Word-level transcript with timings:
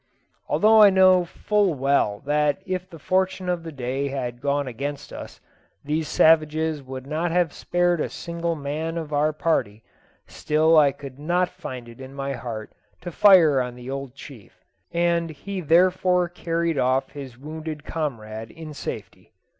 Although 0.47 0.81
I 0.81 0.89
knew 0.89 1.25
full 1.25 1.75
well 1.75 2.23
that 2.25 2.63
if 2.65 2.89
the 2.89 2.97
fortune 2.97 3.47
of 3.47 3.61
the 3.61 3.71
day 3.71 4.07
had 4.07 4.41
gone 4.41 4.67
against 4.67 5.13
us, 5.13 5.39
these 5.83 6.07
savages 6.07 6.81
would 6.81 7.05
not 7.05 7.29
have 7.29 7.53
spared 7.53 8.01
a 8.01 8.09
single 8.09 8.55
man 8.55 8.97
of 8.97 9.13
our 9.13 9.31
party, 9.31 9.83
still 10.25 10.75
I 10.75 10.91
could 10.91 11.19
not 11.19 11.49
find 11.49 11.87
it 11.87 12.01
in 12.01 12.15
my 12.15 12.33
heart 12.33 12.73
to 13.01 13.11
fire 13.11 13.61
on 13.61 13.75
the 13.75 13.91
old 13.91 14.15
chief, 14.15 14.63
and 14.91 15.29
he 15.29 15.61
therefore 15.61 16.27
carried 16.27 16.79
off 16.79 17.11
his 17.11 17.37
wounded 17.37 17.83
comrade 17.83 18.49
in 18.49 18.73
safety. 18.73 19.33